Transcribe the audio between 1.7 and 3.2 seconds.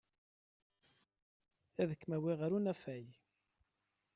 Ad kem-awiɣ ɣer unafag.